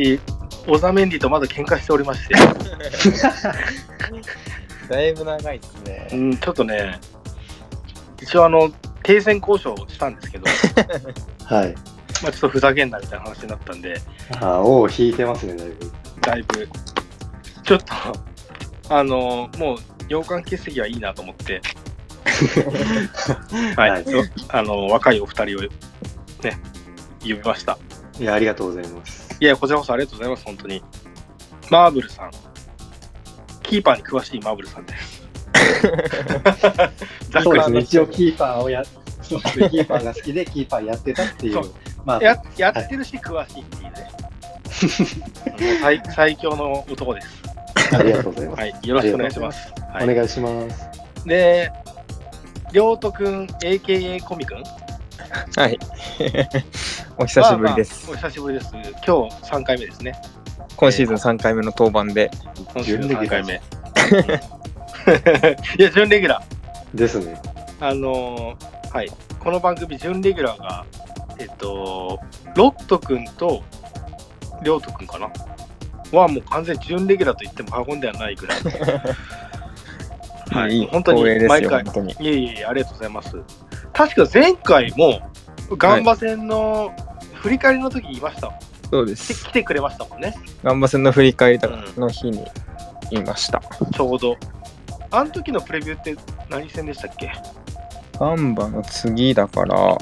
[0.00, 0.20] 私、
[0.66, 2.34] オザメンディとまだ喧嘩しておりまして、
[4.88, 6.08] だいぶ長いですね。
[6.12, 6.98] うん、ちょっとね、
[8.22, 8.70] 一応あの、
[9.02, 10.46] 停戦交渉をしたんですけど、
[11.44, 11.74] はい。
[12.22, 14.00] まあちょっとふざけんなみたいな話になったんで、
[14.40, 15.92] ああ、尾を引いてますね、だいぶ。
[16.22, 16.68] だいぶ、
[17.62, 17.94] ちょっと、
[18.88, 21.60] あの、もう、洋館欠席はいいなと思って、
[23.76, 24.04] はい、はい
[24.48, 25.68] あの、若いお二人を、ね、
[27.20, 27.78] 呼びました。
[28.18, 29.19] いや、ありがとうございます。
[29.40, 30.82] いや、こちらこそありがとうございます、本当に。
[31.70, 32.30] マーブルさん。
[33.62, 35.22] キーパーに詳しいマーブルさんです。
[37.30, 38.82] ざっくりそうですね、一応キーパーをや、
[39.22, 41.72] そうですね、キーパーが好きでキーパーやってたっていそうう。
[42.04, 44.10] まあ、ややってるし、詳しいっていうね。
[45.80, 47.42] 最最強の男です。
[47.92, 48.60] ありがとうございます。
[48.60, 49.72] はい、よろしくお願いします。
[49.92, 50.88] はい、お願いします。
[51.24, 51.72] で、
[52.72, 54.62] りょうとくん、AKA コミくん
[55.56, 55.78] はい。
[57.22, 58.10] お久しぶりです。
[58.10, 58.72] まあまあお久しぶりです。
[58.72, 60.14] 今日3回目ですね。
[60.74, 62.30] 今シーズン3回目の登板で、
[62.72, 63.60] 今週3準レギュラー回目。
[65.78, 66.96] いや、準レギュラー。
[66.96, 67.38] ですね。
[67.78, 69.10] あのーはい。
[69.38, 70.86] この番組、準レギュラーが、
[71.38, 72.18] えっと、
[72.56, 73.62] ロットくんと、
[74.62, 75.30] りょうとくんかな？
[76.18, 78.60] はもう完全に準レギュラーと言っても過言ではないぐらい。
[80.56, 82.16] はいいい本当に毎回本当に。
[82.18, 83.36] いえいえありがとうございます。
[83.92, 85.20] 確か前回も、
[85.76, 86.94] ガンバ戦の
[87.40, 88.52] 振り返りの時言いました。
[88.90, 89.44] そうです。
[89.46, 91.60] 来てくれましたもんね、ガンバ戦の振り返り
[91.96, 92.44] の日に
[93.10, 93.62] 言いました。
[93.92, 94.36] ちょうど。
[95.10, 96.16] あの時のプレビューって
[96.48, 97.32] 何戦でしたっけ？
[98.18, 99.98] ガンバの次だから、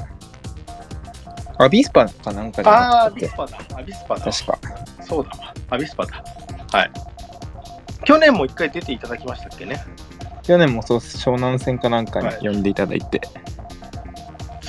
[1.58, 3.58] アビスパかなんかじゃああー、なくてアビス、パだ。
[3.78, 4.32] アビスパだ。
[4.32, 4.58] 確か。
[5.02, 5.54] そうだわ。
[5.70, 6.24] アビスパだ。
[6.72, 6.90] はい。
[8.04, 9.82] 去年も一回出ていただきましたっけね？
[10.42, 13.20] 去年もそう湘南戦かなんかに呼んでいただいて、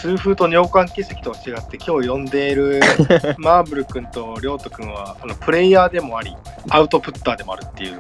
[0.02, 2.80] 痛風と尿管結石とは違って、今日呼んでいる
[3.38, 6.36] マーブル君とリョウト君はあのプレイヤーでもあり、
[6.70, 7.98] アウトプッターでもあるっていう。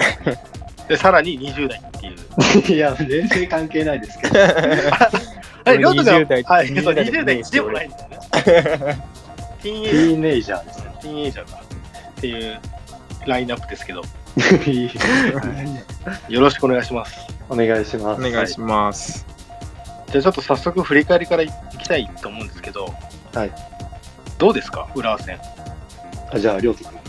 [0.88, 2.74] で、さらに20代っていう。
[2.74, 4.40] いや、年齢関係ないですけど。
[5.66, 8.18] はい、リョウト君は20代はい、そう20代20代でもないんだよね。
[9.62, 10.86] ティーンエイジティーンエイジャーですね。
[11.02, 12.60] ティーンエイジャーだっていう
[13.28, 14.02] ラインナップですけど、
[16.30, 17.28] よろしくお願いします。
[17.50, 18.28] お願いします。
[18.28, 19.38] お願いします。
[20.12, 21.50] じゃあちょっと早速振り返りからい
[21.80, 22.94] きたいと思うんですけど、
[23.34, 23.52] はい。
[24.38, 25.40] どうですか、浦和戦。
[26.31, 27.00] あじゃあ、りょうとくん。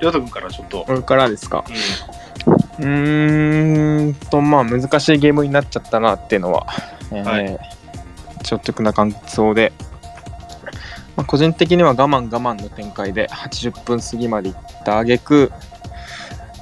[0.00, 0.84] りょうと君からちょっと。
[0.84, 1.64] これからですか？
[2.78, 6.66] ううーんと、まあ、難しいゲームになっちゃったなっていうのは、
[7.12, 7.58] えーはい
[8.42, 9.70] 率直な感想で、
[11.14, 15.52] まあ、個人的には我慢我慢の展開で80分過ぎまでいった挙句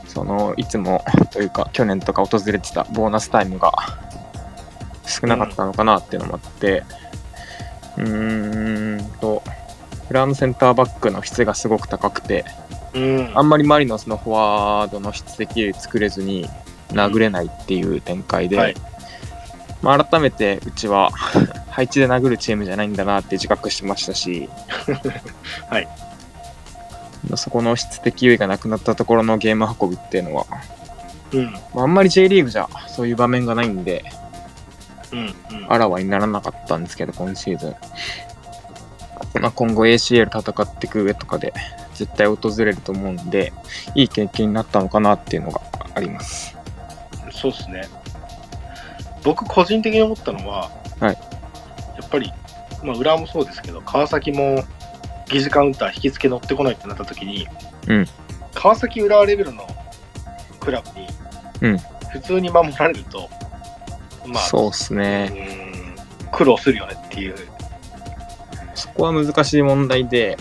[0.08, 3.72] そのいつもというか去年とか訪れてたボーナスタイムが
[5.08, 6.84] 少なかったのかなっていうのもあって、
[7.96, 9.42] うーんと
[10.08, 12.44] フラムセンターバックの質がすごく高くて、
[12.94, 12.98] ん。
[12.98, 13.38] うん。
[13.38, 16.48] あんまりマリノスのフォワードの質的作れずに
[16.90, 18.74] 殴れないっていう展開で、はい
[19.82, 21.10] まあ、改めてうちは
[21.70, 24.48] 配置で殴るチームじゃないんだなって自覚しましたし、
[25.68, 25.88] はい
[27.34, 30.46] そこの質的優位がなくなったところのゲーム運びっていうのは、
[31.32, 31.52] うん。
[31.74, 34.08] まあ、あんまり J リーグじゃそういう場面がないんでうん。
[34.08, 34.17] うん。
[35.68, 37.76] あらわにならなかったんですけど今シーズン、
[39.40, 41.52] まあ、今後 ACL 戦っていく上とかで
[41.94, 43.52] 絶対訪れると思うんで
[43.94, 45.60] いい経験になったのかなっていうのが
[45.94, 46.56] あります。
[47.32, 47.88] そうですね。
[49.22, 50.70] 僕、個人的に思ったのは、
[51.00, 51.18] はい。
[51.96, 52.32] やっぱり、
[52.82, 54.64] まあ、浦和もそうですけど、川崎も
[55.28, 57.46] 疑似カウンター引き付け乗ってこないってなった時に、
[57.88, 58.06] うん。
[58.54, 59.66] 川崎浦和レベルの
[60.60, 61.06] クラブに、
[61.60, 61.78] うん。
[62.10, 63.28] 普通に守られると、
[64.32, 65.94] まあ、そうっすね。
[66.22, 66.30] うん。
[66.30, 67.34] 苦労するよねっていう。
[68.74, 70.36] そこは難しい問題で、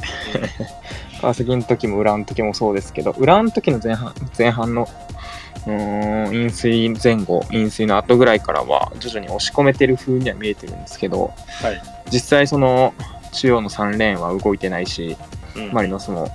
[1.21, 4.87] 川崎の時も浦和の時もそうですけど、浦和の時の前半前半の
[5.65, 11.81] うーん飲水前後、飲水の後ぐらいからは徐々に押し込めてる風には見えてるんですけど、はい。
[12.11, 12.93] 実際その
[13.33, 15.17] 中央の3レーンは動いてないし、
[15.55, 15.71] うん。
[15.71, 16.29] マリノスも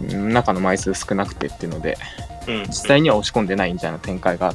[0.00, 1.98] うん中の枚数少なくてっていうので、
[2.48, 2.62] うん。
[2.66, 4.54] 実際には押し込んでないみたいな展開が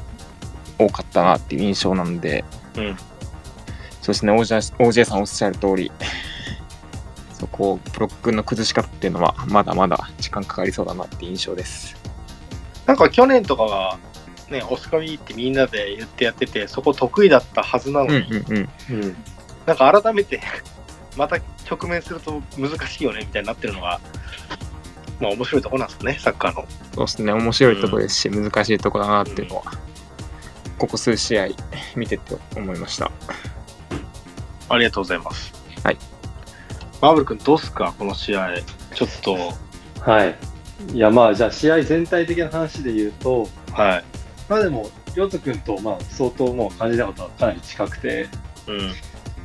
[0.79, 2.43] 多かったなっていう印象なんで、
[2.75, 2.97] うん
[4.01, 5.91] そうですね、OJ, OJ さんおっしゃる通り、
[7.37, 11.95] そこをブロックの崩し方っていうのは、まだまだ時間かかりそうだなっていう印象です。
[12.85, 13.99] なんか去年とかは、
[14.49, 18.69] ね、押し込みってみんなで言ってやってて、そこ得意だったはずなのうんに、うんうん。
[19.03, 19.15] うん。
[19.67, 20.41] なんか改めて
[21.15, 21.35] また
[21.69, 23.99] 直面すると難しいよねみたいになってるのが、
[25.19, 26.65] まあ面白いところなんですよね、サッカーの。
[26.95, 29.63] そうですね、面白いところですし、難しいところだなっていうのは、
[30.79, 31.47] ここ数試合
[31.95, 33.11] 見てて思いました。
[34.69, 35.53] ありがとうございます。
[35.83, 35.97] はい。
[37.01, 38.55] マーブル君どうすか、この試合。
[38.95, 39.37] ちょっと、
[40.01, 40.35] はい。
[40.93, 44.03] いや、まあ、じゃあ、試合全体的な話で言うと、はい。
[44.47, 48.27] まあでも、りょうとくんと、まあ、相当もう感じたことはかなり近くて、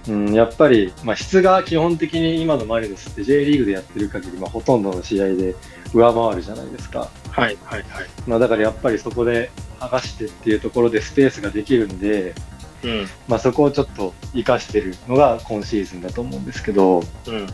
[0.06, 0.26] うん。
[0.26, 5.54] うん、やっぱり、まあ、質が基本的に今のマリノスって J リーグでやってる限り、まあ、ほとんどの試合で
[5.94, 7.08] 上回るじゃないですか。
[7.30, 8.06] はいはいはい。
[8.26, 12.34] まあ、だからやっぱりそこで剥がしてっていうところでスペースができるんで、
[12.82, 13.06] うん。
[13.28, 17.46] まあ、そこをちょっと活かしてるのが今シーズンだと思うんですけど、うん。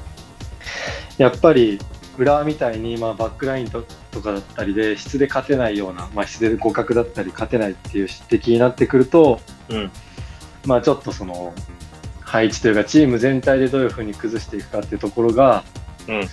[1.18, 1.78] やっぱり
[2.16, 9.90] 浦和みたいにまあバックラインととかだったりで質で勝てないような、まあ、質で互角だったり勝てないっていう指摘になってくると、うん。
[10.64, 11.54] まあ、ちょっとその
[12.20, 15.62] 配置というかチーム全体でどういうふうに崩していくかっていうところが
[16.08, 16.28] うん。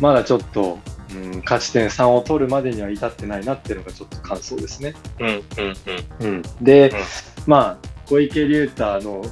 [0.00, 0.78] まだちょっと、
[1.14, 4.94] うん、勝ち点3を取るまでには至ってないなっていうのがちょっと感想ですね。
[5.18, 5.28] うん。
[5.28, 6.26] うん。
[6.26, 6.98] うん、で、うん
[7.46, 9.22] まあ小池龍太の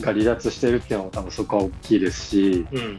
[0.00, 2.98] が離脱してるっていうのも多分そこは大きいですし、うん。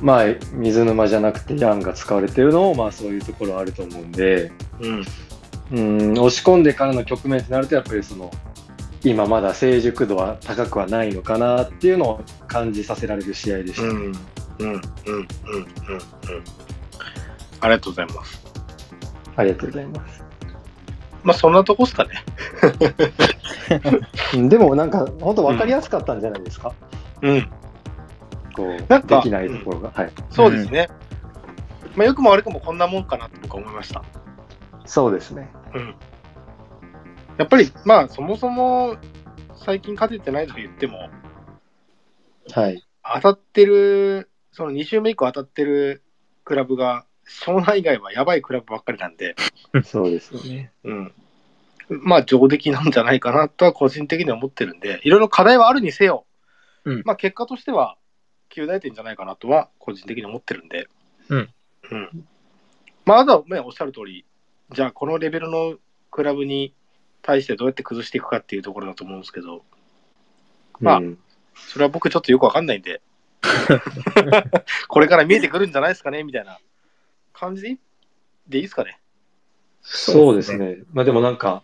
[0.00, 5.04] まあ、水沼じゃなくてヤンが使われてるのも、まあそういうところあると思うんで、うん。
[5.70, 8.30] うん、押し込んでからの局面となると、やっぱりその、
[9.04, 13.82] 今まだ成熟度は高くはないのかなっていうのを感じさせられる試合でした。
[13.82, 14.12] うん。
[14.58, 14.72] うん。
[14.72, 14.76] うん。
[14.76, 14.80] うん。
[14.80, 15.28] うん。
[17.60, 18.44] ありがとうございます。
[19.36, 20.24] ありがとうございます。
[21.22, 22.10] まあ、そんなとこっすかね。
[24.34, 26.72] う んでもなんか、本当分かりやすかったんじゃないですか？
[27.22, 27.48] うん。
[28.54, 29.90] こう、なんかできないところが。
[29.94, 30.12] はい。
[30.30, 30.88] そうですね。
[31.96, 34.02] まあ、よくも悪くもこんなもんかなと僕は思いました。
[34.84, 35.50] そうですね。
[35.74, 35.94] うん。
[37.36, 38.96] やっぱり、まあ、そもそも
[39.54, 41.10] 最近勝ててないと言っても、
[42.52, 42.84] はい。
[43.14, 46.02] 当たってる、その2週目以降当たってる
[46.42, 49.36] クラブが、湘南以外はやばいクラブばっかりなんで、
[49.84, 50.72] そうですよね。
[50.82, 51.12] うん。
[51.88, 56.26] まあ、上出来なんじゃないかなとは個人的には思ってるんで、いろいろ課題はあるにせよ、
[56.84, 57.98] うんまあ、結果としては、
[58.50, 60.88] 9大点じゃないかなとは個人的に思ってるんで、
[61.28, 61.50] うん。
[61.92, 62.26] うん。
[63.04, 64.24] まあ、あとは、ね、おっしゃる通り、
[64.72, 65.78] じゃあ、このレベルの
[66.10, 66.74] クラブに
[67.22, 69.62] 対してどうやって崩していくかっていうところだと思うんですけど、
[70.80, 71.18] まあうん
[71.54, 73.00] それは僕ちょっとよくわかんないんで、
[74.88, 76.22] これから見えてくるんじゃないですかね？
[76.24, 76.58] みたいな
[77.32, 77.72] 感じでい
[78.60, 78.62] い？
[78.62, 78.98] ですかね？
[79.82, 80.78] そうですね。
[80.92, 81.62] まあでもなんか、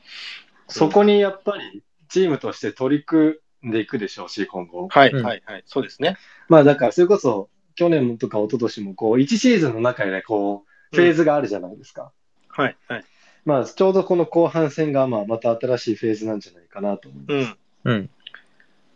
[0.68, 3.34] そこにやっぱりチームとして取り組
[3.66, 4.88] んでいくでしょうし、今後。
[4.88, 5.62] はい、うんはい、はい。
[5.66, 6.16] そうですね。
[6.48, 12.12] まあだからそれこそ去年とか一昨年もこう1シーズンの中でこうフェーズがあるじゃないですか。
[12.48, 13.04] はい、はい。
[13.44, 17.56] まあちょうどこの後半戦がまあまた新しいフェーズなんじゃないかなと思います。
[17.84, 17.94] うん。
[17.94, 18.10] うん。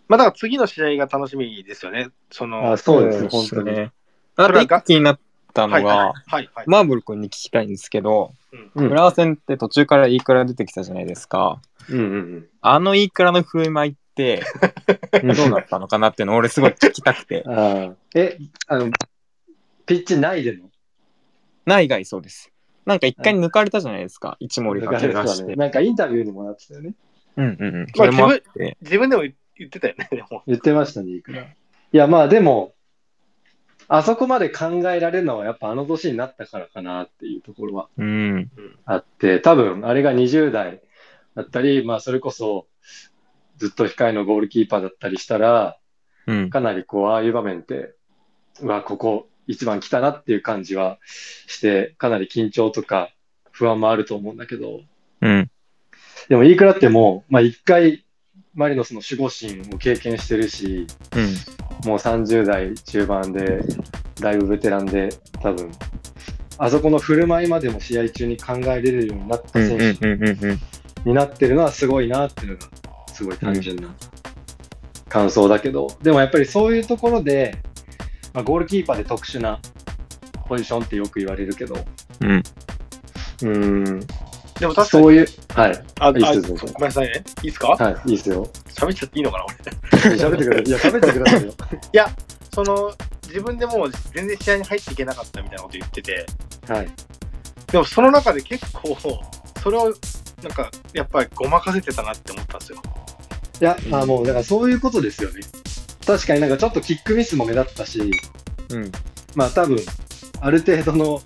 [0.09, 2.09] まあ、だから次の試合が楽しみですよね。
[2.31, 3.65] その、あそうですね、本当に。
[3.73, 3.93] ね。
[4.37, 5.21] あと気になっ
[5.53, 6.15] たのは。
[6.67, 8.33] マーブル君に聞きたいんですけど、
[8.75, 11.61] うん浦和戦って途中からイークラ出てきたじゃないですか。
[11.91, 14.43] うんうんあのイークラの振る舞いって
[15.23, 15.29] うん。
[15.37, 17.45] どうなったのかなっていうのを俺すごい聞きたくて。
[17.47, 18.91] あーえ、あの、
[19.85, 20.71] ピッチ内での？
[21.67, 22.51] 内外そうです。
[22.87, 24.39] なんか一回抜かれたじゃないですか。
[24.41, 25.57] 一森が怪我して。
[25.57, 26.95] なんかインタビューにもなってたよね。
[27.37, 27.87] うんうんうん。
[27.95, 28.79] それもあって。
[28.81, 29.35] 自分でも言
[29.67, 30.43] ってたよね、でも。
[30.47, 31.43] 言ってましたね、いくら。
[31.43, 31.47] い
[31.93, 32.75] や、まあでも、
[33.89, 38.51] あそこまで考えられるのはやっぱあの年になったからかなっていうところはうん。
[38.85, 40.83] あって、多分あれが20代
[41.35, 42.67] だったり、まあそれこそ
[43.57, 45.79] ずっと控えのゴールキーパーだったりしたら、
[46.27, 46.51] うん。
[46.51, 47.95] かなりこう、ああいう場面って、
[48.61, 50.99] うわ、ここ一番来たなっていう感じは
[51.47, 53.11] して、かなり緊張とか
[53.51, 54.83] 不安もあると思うんだけど、
[55.23, 55.51] うん。
[56.29, 58.05] でも、いくらってもう、まあ一回、
[58.59, 60.85] マリノスの守護神を経験してるし、
[61.15, 61.89] うん。
[61.89, 63.61] もう30代中盤で、
[64.21, 65.11] だいぶベテランで、
[65.41, 65.71] 多分、
[66.59, 71.09] あそこの振る舞いまでも試合中に考えれるようになった選手。
[71.09, 72.69] になってるのはすごいなっていうのが、
[73.15, 73.95] すごい単純な
[75.09, 77.59] 感想だけど、でもやっぱりそういうところで、
[78.35, 79.61] まあ、ゴールキーパーで特殊な
[80.49, 81.77] ポジションってよく言われるけど、
[82.23, 82.31] うん。
[82.39, 84.01] うーん、
[84.59, 87.25] でも確かに、そういう、はい、あ、あいいっすよごめんなさいね。
[87.43, 87.69] いいですか？
[87.69, 88.51] はい、いいですよ。
[88.69, 90.17] 喋っちゃっていいのかな、俺。
[90.17, 90.65] 喋ってください。
[90.65, 91.53] いや、喋ってくださいよ。
[91.93, 92.11] いや、
[92.53, 92.93] その、
[93.27, 96.27] 自分でもう全然試合に入っていけなかったみたいなこと言ってて、
[96.69, 96.91] はい。
[97.71, 98.97] でもその中で結構、
[99.63, 99.95] それを、
[100.43, 102.83] なんか、やっぱりごまかせてたなって思ったんですよ。
[103.61, 105.41] いや、あもう、だからそういうことですよね。
[106.07, 108.11] 確かになんかちょっとキックミスも目立ったし、
[108.71, 108.91] うん。
[109.35, 109.79] まあ多分、
[110.41, 111.23] ある程度の、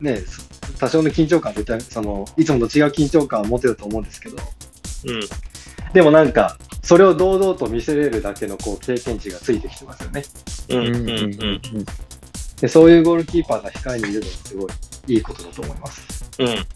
[0.00, 0.22] ね、
[0.82, 5.20] 多少の緊張感絶対、その、いつもと違う緊張感は持てると思うんですけど、うん。
[5.92, 10.24] でもなんか、それを堂々と見せれるだけのこう経験値がついてきてますよね。
[10.70, 10.78] うん。
[10.78, 10.98] ううんん。
[10.98, 11.60] うんうん。
[12.60, 14.72] で、そういうゴールキーパーが控えにいるのはすごい
[15.06, 16.30] いいことだと思います。
[16.40, 16.66] うん。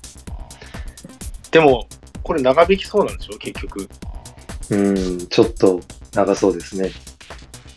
[1.50, 1.88] でも、
[2.22, 3.88] これ長引きそうなんでしょ、結局。
[4.70, 5.80] うん、ちょっと
[6.12, 6.92] 長そうですね。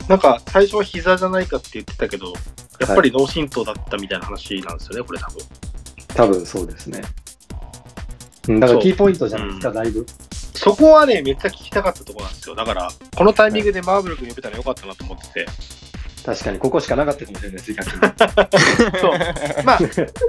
[0.08, 2.34] なんか最初は膝じゃないかって言ってたけど、
[2.80, 5.69] やっぱり脳震盪だったみたいな話なんですよね、これ多分。
[6.16, 7.02] 多分そうですね。
[8.48, 10.06] うんだからキーポイントじゃないですか、うんだいぶ。
[10.56, 12.56] そこはね、めっちゃ聞きたかったところなんですよ。
[12.56, 15.46] だから、このタイミングでマーブル君呼べたらよかったなと思ってて。
[16.26, 17.94] 確かに、ここしかなかったかもしれないです、逆に。
[19.00, 19.20] そう。
[19.64, 19.80] まあ、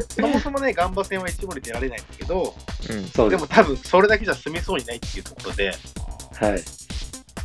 [0.08, 2.54] そもそもね、ガンバ戦は一森出られないんだけど、
[2.90, 3.08] うん。
[3.08, 3.40] そうです。
[3.40, 5.74] でも多分それだけじゃ済みそうにないっていうところで、
[6.34, 6.62] はい。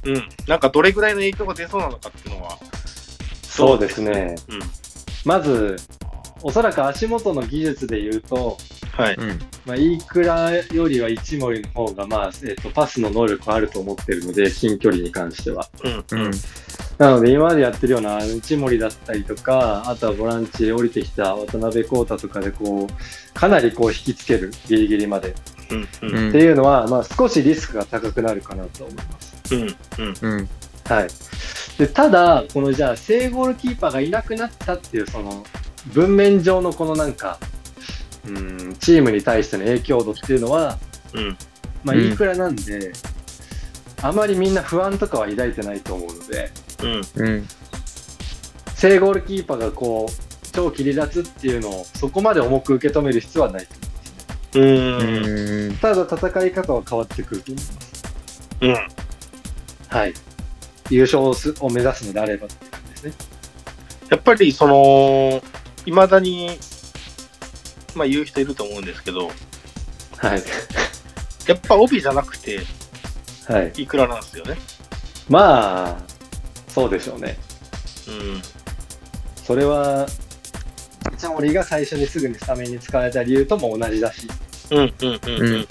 [0.04, 0.30] うん。
[0.48, 2.60] なんかどれぐらいの影響が出そうなのかっていうのは、
[3.42, 4.36] そうですね。
[4.48, 4.60] うん。
[5.24, 5.78] まず、
[6.42, 8.58] おそらく足元の技術で言うと、
[8.96, 9.16] はい。
[9.16, 9.40] うん。
[9.66, 15.68] まあ、イークラよりは一森の方が、まあ、えっ、と、パスの能力はあると思ってるので、近距離に関しては。
[15.84, 15.92] うん。
[15.92, 16.32] ううんん。。
[16.98, 25.36] なので、今までやってるような一森だったりとか、あとはボランチ降りてきた渡辺康太とかで、こう、かなりこう引きつける、ギリギリまで。
[25.72, 25.82] うん。
[25.82, 26.26] ううん。
[26.28, 29.56] んっていうのは、まあ、少しリスクが高くなるかなと思います。
[29.56, 29.62] うん。
[29.62, 30.16] うん。
[30.22, 30.50] うん。
[30.86, 31.08] はい。
[31.78, 35.44] で、ただ、このじゃあ、正ゴールキーパーがいなくなったっていう、その、
[35.94, 37.40] 文面上のこのなんか、
[38.28, 40.78] うん、チームに対しての影響度っていうのは、
[41.14, 41.38] うん。
[41.84, 42.92] まあ、うんいいくらなんで、
[44.02, 46.52] あまりみんな不安とかは抱いてないと思うので、
[46.84, 47.28] うん。
[47.28, 47.48] うん。
[48.76, 54.70] 正ゴールキーパーがこう、超切り立つっていうのを、そこまで重く受け止める必要はないと思う。
[54.70, 55.68] うん。
[55.68, 55.78] うん。
[55.78, 58.04] ただ、戦い方は変わってくると思います。
[58.62, 58.74] うん。
[59.88, 60.14] はい。
[60.90, 63.14] 優勝をすを目指すのであればっていう感じですね。
[64.10, 65.42] やっぱりその、
[65.86, 66.58] いまだに、
[67.96, 69.28] まあ言う人いると思うんですけど、
[70.18, 70.44] はい。
[71.48, 72.60] やっぱ帯じゃなくて、
[73.48, 73.84] はい。
[73.84, 74.58] いくらなんですよね。
[75.30, 75.98] まあ、
[76.68, 77.38] そうでしょうね。
[78.08, 78.42] うん。
[79.44, 80.08] それは、
[81.14, 84.28] 一森が最初にすぐにスタメンに使われた理由とも同じだし、
[84.72, 84.80] うん。
[84.80, 84.90] うん。
[84.90, 84.92] うん。
[85.02, 85.52] うん。
[85.52, 85.58] うん。
[85.58, 85.66] うん。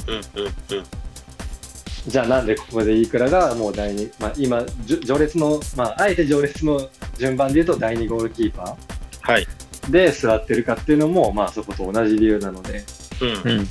[2.06, 8.76] じゃあなんでここでイクラがもう第2、まあ、今、じょ序列の、まあ、あえて序列の順番で言うと第2ゴールキーパ
[9.22, 9.46] はい。
[9.86, 12.84] ーで座ってるかっていうのも、まあそこと同じ理由なので、
[13.20, 13.28] うん。
[13.28, 13.66] うんうん。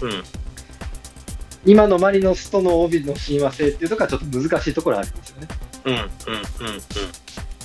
[1.66, 5.48] 今のマリノスとの帯の親和性っていうところはちょっと難しいところありますよね。
[5.86, 5.94] うん。
[5.94, 6.00] うん。
[6.00, 6.10] うん。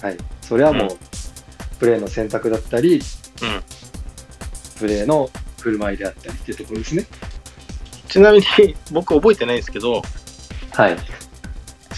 [0.02, 0.16] はい。
[0.40, 0.88] それはもう、
[1.78, 3.00] プレーの選択だったり、うん。
[4.78, 5.28] プレーの
[5.60, 7.06] 振る舞いであったりっていうところですね。
[8.08, 8.44] ちなみに、
[8.92, 10.02] 僕覚えてないんですけど、
[10.70, 10.96] はい。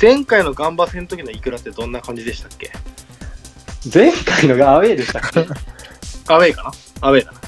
[0.01, 2.73] 前回のガンバ戦の時のイクラってどんな感じでしたっけ？
[3.93, 5.47] 前回のがアウェーでしたっけ？
[6.33, 6.71] アウェイかな？
[7.09, 7.41] アウェイだな。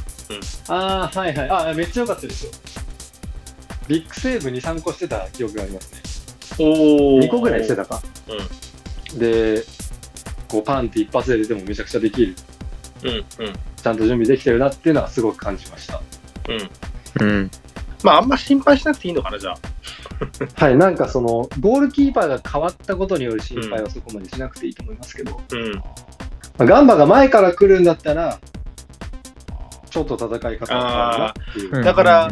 [0.68, 1.50] ああ、はいはい。
[1.50, 2.52] あーめっちゃ良かったですよ。
[3.88, 6.02] ビッグセーブ2、3個してた記憶がありますね。
[6.58, 8.02] お2個ぐらいしてたか。
[9.12, 9.18] うん。
[9.18, 9.64] で、
[10.48, 12.34] こうパンって一発で出てもめちゃくちゃできる。
[13.02, 13.10] うん。
[13.10, 13.24] うん。
[13.76, 16.00] ちゃんと準備できてるなっていうのはすごく感じました。
[17.20, 17.28] うん。
[17.28, 17.50] うん。
[18.04, 19.58] まあ、あんま心配しなくていいのかな、じゃあ。
[20.64, 25.74] はい、なんかその、ゴールキーパーが変わったことによる心配はそこまでしなくていいと思いますけど、うん。
[25.74, 25.82] ま
[26.58, 28.40] あガンバが前から来るんだったら、
[29.92, 31.76] ちょっと戦い方が変わるなっていう。
[31.76, 32.30] うんだから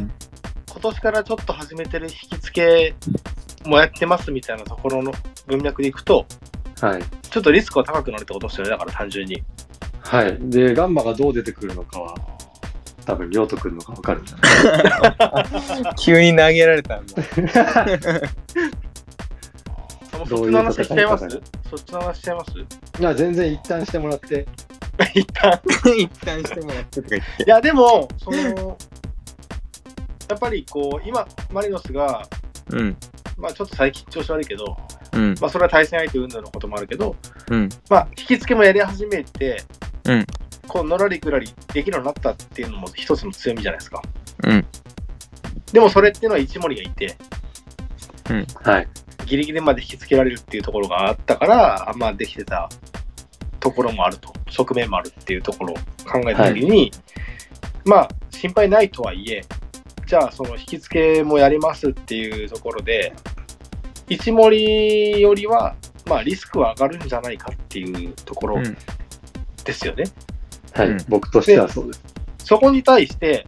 [0.72, 2.94] 今年からちょっと始めてる引き付
[3.64, 5.12] けもやってますみたいなところの
[5.48, 6.24] 文脈でいくと、
[6.80, 7.02] はい。
[7.28, 9.42] ちょっとリスクは高くなるってことですよね、だから単純に。
[9.98, 10.38] はい。
[10.40, 12.14] で、ガンバがどう出てくるのかは、
[13.04, 15.40] 多分、りょうとくんのがわかるんじゃな
[15.92, 15.94] い？
[15.98, 17.14] 急に投げられたんだ。
[20.28, 21.28] そうっちの話しちゃいます？
[21.68, 22.50] そっちの話しちゃいます？
[23.00, 24.46] いや、全然一旦してもらって。
[25.06, 25.60] 一旦。
[25.96, 27.42] 一旦してもらってとか言って。
[27.44, 28.78] いや、でも、その、
[30.28, 32.26] やっぱりこう、今、マリノスが、
[32.70, 32.96] うん。
[33.36, 34.76] まあちょっと最近調子悪いけど、
[35.12, 35.34] うん。
[35.40, 37.16] まあそれは対戦相手云々のこともあるけど、
[37.50, 37.68] うん。
[37.88, 39.62] まあ引き付けもやり始めて、
[40.04, 40.26] うん
[40.68, 44.02] こう、のらりくらりできるようになったっていうのも一つの強みじゃないですか。
[44.44, 44.66] うん。
[45.72, 47.16] でもそれっていうのは一森がいて、
[48.62, 48.88] はい。
[49.26, 52.68] ギリギリまで引き付けられるっていうところがあったから、まあできてた
[53.60, 55.76] ところもあると、側面もあるっていうところを
[56.10, 56.92] 考えたときに、
[57.84, 59.42] まあ心配ないとはいえ、
[60.06, 63.14] じゃあその引き付けもやりますっていうところで、
[64.08, 65.76] 一森よりは、
[66.06, 68.76] まあリスクは上がるんじゃないかっていうところうん
[69.64, 70.04] ですよね。
[70.72, 70.88] はい。
[70.88, 72.02] うん僕としてはそうです。
[72.44, 73.46] そこに対して、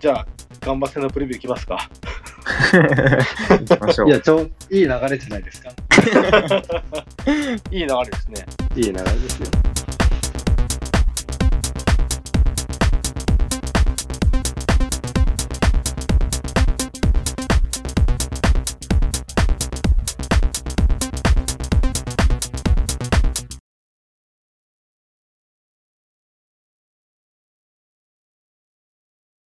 [0.00, 0.26] じゃあ、
[0.60, 1.90] ガンバ戦のプレビューいきますか。
[3.50, 4.08] 行きましょう。
[4.08, 5.70] いや、ちょ、いい流れじゃないですか。
[7.70, 8.46] いい流れですね。
[8.76, 9.67] いい流れですよ。